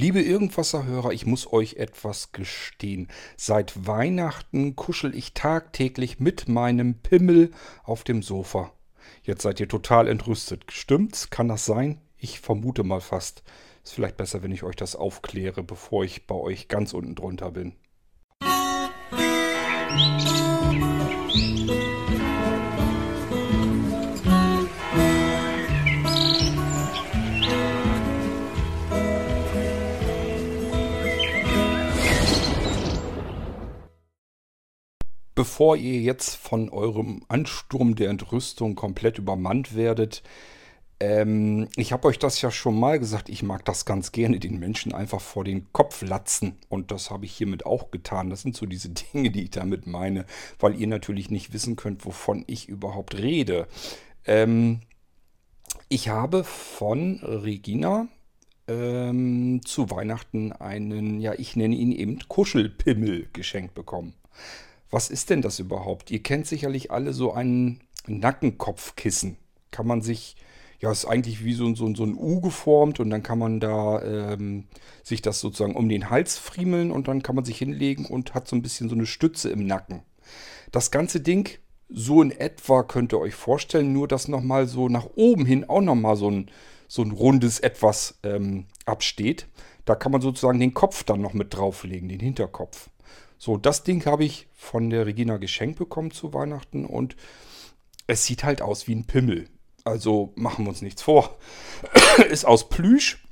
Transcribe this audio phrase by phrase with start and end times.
[0.00, 3.08] Liebe Irgendwasserhörer, ich muss euch etwas gestehen.
[3.36, 7.50] Seit Weihnachten kuschel ich tagtäglich mit meinem Pimmel
[7.82, 8.70] auf dem Sofa.
[9.24, 10.70] Jetzt seid ihr total entrüstet.
[10.70, 11.30] Stimmt's?
[11.30, 12.00] Kann das sein?
[12.16, 13.42] Ich vermute mal fast.
[13.82, 17.50] Ist vielleicht besser, wenn ich euch das aufkläre, bevor ich bei euch ganz unten drunter
[17.50, 17.74] bin.
[35.38, 40.24] Bevor ihr jetzt von eurem Ansturm der Entrüstung komplett übermannt werdet,
[40.98, 44.58] ähm, ich habe euch das ja schon mal gesagt, ich mag das ganz gerne, den
[44.58, 46.56] Menschen einfach vor den Kopf latzen.
[46.68, 48.30] Und das habe ich hiermit auch getan.
[48.30, 50.26] Das sind so diese Dinge, die ich damit meine,
[50.58, 53.68] weil ihr natürlich nicht wissen könnt, wovon ich überhaupt rede.
[54.24, 54.80] Ähm,
[55.88, 58.08] ich habe von Regina
[58.66, 64.14] ähm, zu Weihnachten einen, ja, ich nenne ihn eben Kuschelpimmel geschenkt bekommen.
[64.90, 66.10] Was ist denn das überhaupt?
[66.10, 69.36] Ihr kennt sicherlich alle so ein Nackenkopfkissen.
[69.70, 70.36] Kann man sich,
[70.80, 74.02] ja, ist eigentlich wie so, so, so ein U geformt und dann kann man da
[74.02, 74.64] ähm,
[75.02, 78.48] sich das sozusagen um den Hals friemeln und dann kann man sich hinlegen und hat
[78.48, 80.02] so ein bisschen so eine Stütze im Nacken.
[80.72, 81.50] Das ganze Ding,
[81.88, 85.80] so in etwa könnt ihr euch vorstellen, nur dass nochmal so nach oben hin auch
[85.80, 86.50] nochmal so ein,
[86.86, 89.46] so ein rundes Etwas ähm, absteht.
[89.84, 92.90] Da kann man sozusagen den Kopf dann noch mit drauflegen, den Hinterkopf.
[93.38, 97.16] So, das Ding habe ich von der Regina geschenkt bekommen zu Weihnachten und
[98.06, 99.48] es sieht halt aus wie ein Pimmel.
[99.84, 101.38] Also machen wir uns nichts vor.
[102.30, 103.22] ist aus Plüsch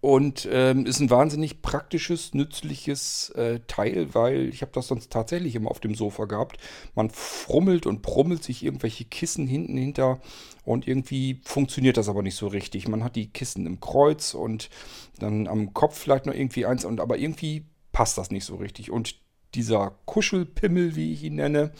[0.00, 5.54] und ähm, ist ein wahnsinnig praktisches, nützliches äh, Teil, weil ich habe das sonst tatsächlich
[5.54, 6.58] immer auf dem Sofa gehabt.
[6.94, 10.20] Man frummelt und brummelt sich irgendwelche Kissen hinten hinter
[10.64, 12.88] und irgendwie funktioniert das aber nicht so richtig.
[12.88, 14.70] Man hat die Kissen im Kreuz und
[15.18, 17.64] dann am Kopf vielleicht noch irgendwie eins und aber irgendwie
[17.98, 18.92] passt das nicht so richtig.
[18.92, 19.16] Und
[19.56, 21.72] dieser Kuschelpimmel, wie ich ihn nenne,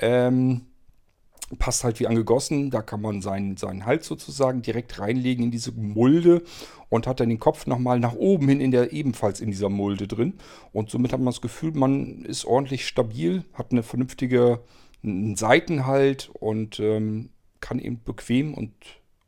[0.00, 0.62] ähm,
[1.60, 2.72] passt halt wie angegossen.
[2.72, 6.42] Da kann man seinen, seinen Hals sozusagen direkt reinlegen in diese Mulde
[6.88, 10.08] und hat dann den Kopf nochmal nach oben hin in der, ebenfalls in dieser Mulde
[10.08, 10.34] drin.
[10.72, 14.58] Und somit hat man das Gefühl, man ist ordentlich stabil, hat eine vernünftige
[15.04, 18.72] Seitenhalt und ähm, kann eben bequem und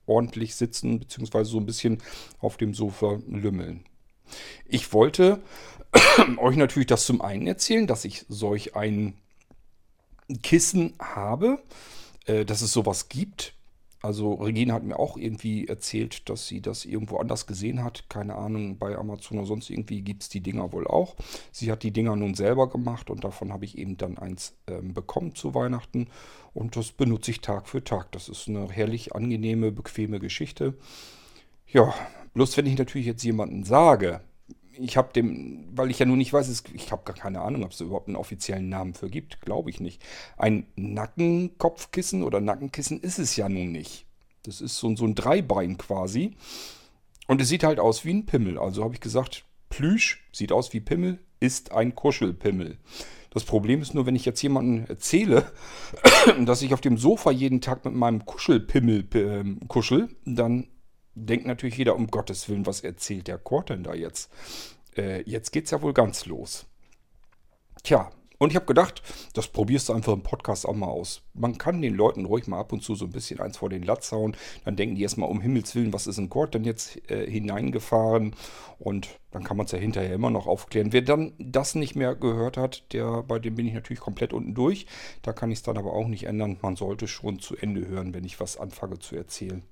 [0.07, 1.99] ordentlich sitzen, beziehungsweise so ein bisschen
[2.41, 3.85] auf dem Sofa lümmeln.
[4.67, 5.43] Ich wollte
[6.39, 9.15] euch natürlich das zum einen erzählen, dass ich solch ein
[10.43, 11.63] Kissen habe,
[12.27, 13.55] äh, dass es sowas gibt.
[14.03, 18.09] Also Regina hat mir auch irgendwie erzählt, dass sie das irgendwo anders gesehen hat.
[18.09, 21.17] Keine Ahnung, bei Amazon oder sonst irgendwie gibt es die Dinger wohl auch.
[21.51, 24.95] Sie hat die Dinger nun selber gemacht und davon habe ich eben dann eins ähm,
[24.95, 26.07] bekommen zu Weihnachten.
[26.55, 28.13] Und das benutze ich Tag für Tag.
[28.13, 30.75] Das ist eine herrlich angenehme, bequeme Geschichte.
[31.67, 31.93] Ja,
[32.37, 34.21] bloß wenn ich natürlich jetzt jemanden sage,
[34.79, 37.73] ich habe dem, weil ich ja nun nicht weiß, ich habe gar keine Ahnung, ob
[37.73, 40.05] es überhaupt einen offiziellen Namen für gibt, glaube ich nicht.
[40.37, 44.05] Ein Nackenkopfkissen oder Nackenkissen ist es ja nun nicht.
[44.43, 46.37] Das ist so, so ein Dreibein quasi.
[47.27, 48.59] Und es sieht halt aus wie ein Pimmel.
[48.59, 52.77] Also habe ich gesagt, Plüsch sieht aus wie Pimmel, ist ein Kuschelpimmel.
[53.31, 55.51] Das Problem ist nur, wenn ich jetzt jemandem erzähle,
[56.45, 60.67] dass ich auf dem Sofa jeden Tag mit meinem Kuschelpimmel äh, kuschel, dann
[61.17, 64.31] denkt natürlich jeder, um Gottes Willen, was erzählt der Kurt denn da jetzt?
[64.97, 66.67] Äh, jetzt geht's ja wohl ganz los.
[67.83, 71.23] Tja, und ich habe gedacht, das probierst du einfach im Podcast auch mal aus.
[71.33, 73.83] Man kann den Leuten ruhig mal ab und zu so ein bisschen eins vor den
[73.83, 74.37] Latz hauen.
[74.65, 78.35] Dann denken die erstmal, um Himmels Willen, was ist ein Kurt denn jetzt äh, hineingefahren?
[78.79, 80.93] Und dann kann man es ja hinterher immer noch aufklären.
[80.93, 84.53] Wer dann das nicht mehr gehört hat, der, bei dem bin ich natürlich komplett unten
[84.53, 84.87] durch.
[85.23, 86.59] Da kann ich es dann aber auch nicht ändern.
[86.61, 89.63] Man sollte schon zu Ende hören, wenn ich was anfange zu erzählen.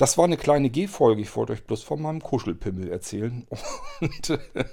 [0.00, 1.20] Das war eine kleine G-Folge.
[1.20, 3.46] Ich wollte euch bloß von meinem Kuschelpimmel erzählen.
[4.00, 4.64] Und äh,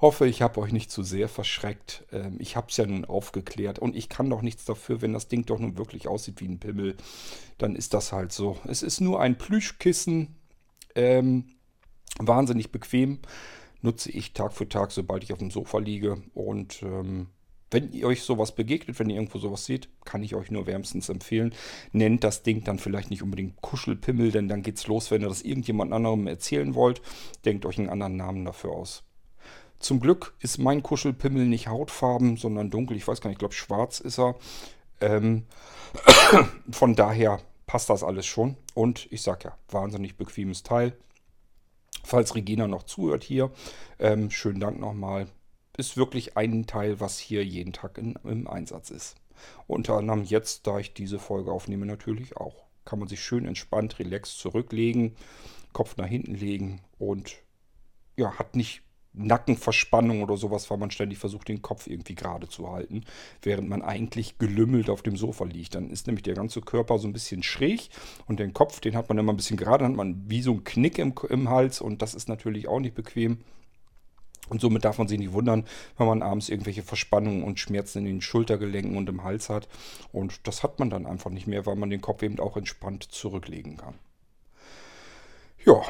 [0.00, 2.06] hoffe, ich habe euch nicht zu sehr verschreckt.
[2.12, 3.78] Ähm, ich habe es ja nun aufgeklärt.
[3.78, 6.60] Und ich kann doch nichts dafür, wenn das Ding doch nun wirklich aussieht wie ein
[6.60, 6.96] Pimmel.
[7.58, 8.56] Dann ist das halt so.
[8.66, 10.36] Es ist nur ein Plüschkissen.
[10.94, 11.50] Ähm,
[12.18, 13.18] wahnsinnig bequem.
[13.82, 16.22] Nutze ich Tag für Tag, sobald ich auf dem Sofa liege.
[16.32, 17.26] Und ähm,
[17.70, 21.08] wenn ihr euch sowas begegnet, wenn ihr irgendwo sowas seht, kann ich euch nur wärmstens
[21.08, 21.54] empfehlen.
[21.92, 25.42] Nennt das Ding dann vielleicht nicht unbedingt Kuschelpimmel, denn dann geht's los, wenn ihr das
[25.42, 27.02] irgendjemand anderem erzählen wollt.
[27.44, 29.02] Denkt euch einen anderen Namen dafür aus.
[29.78, 32.96] Zum Glück ist mein Kuschelpimmel nicht hautfarben, sondern dunkel.
[32.96, 34.34] Ich weiß gar nicht, ich glaube schwarz ist er.
[35.00, 35.44] Ähm,
[36.70, 38.56] von daher passt das alles schon.
[38.74, 40.96] Und ich sag ja, wahnsinnig bequemes Teil.
[42.02, 43.50] Falls Regina noch zuhört hier,
[43.98, 45.28] ähm, schönen Dank nochmal
[45.78, 49.16] ist wirklich ein Teil, was hier jeden Tag in, im Einsatz ist.
[49.66, 52.64] Unter anderem jetzt, da ich diese Folge aufnehme, natürlich auch.
[52.84, 55.14] Kann man sich schön entspannt, relaxed zurücklegen,
[55.72, 57.36] Kopf nach hinten legen und
[58.16, 58.82] ja, hat nicht
[59.12, 63.04] Nackenverspannung oder sowas, weil man ständig versucht, den Kopf irgendwie gerade zu halten,
[63.42, 65.74] während man eigentlich gelümmelt auf dem Sofa liegt.
[65.74, 67.88] Dann ist nämlich der ganze Körper so ein bisschen schräg
[68.26, 70.52] und den Kopf, den hat man immer ein bisschen gerade, dann hat man wie so
[70.52, 73.38] ein Knick im, im Hals und das ist natürlich auch nicht bequem.
[74.48, 75.64] Und somit darf man sich nicht wundern,
[75.96, 79.68] wenn man abends irgendwelche Verspannungen und Schmerzen in den Schultergelenken und im Hals hat.
[80.12, 83.04] Und das hat man dann einfach nicht mehr, weil man den Kopf eben auch entspannt
[83.04, 83.94] zurücklegen kann.
[85.64, 85.82] Ja,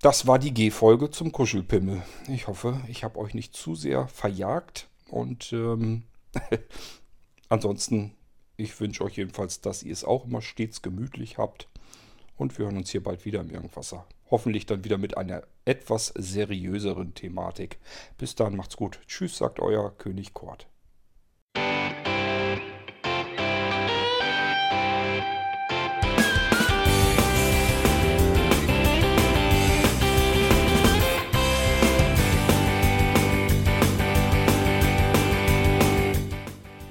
[0.00, 2.02] das war die G-Folge zum Kuschelpimmel.
[2.28, 4.88] Ich hoffe, ich habe euch nicht zu sehr verjagt.
[5.08, 6.02] Und ähm,
[7.48, 8.12] ansonsten,
[8.56, 11.68] ich wünsche euch jedenfalls, dass ihr es auch immer stets gemütlich habt.
[12.36, 14.04] Und wir hören uns hier bald wieder im Irgendwasser.
[14.30, 17.78] Hoffentlich dann wieder mit einer etwas seriöseren Thematik.
[18.18, 19.00] Bis dann, macht's gut.
[19.06, 20.68] Tschüss, sagt euer König Kort.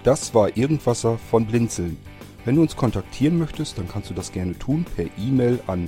[0.03, 1.97] Das war Irgendwasser von Blinzeln.
[2.43, 5.87] Wenn du uns kontaktieren möchtest, dann kannst du das gerne tun per E-Mail an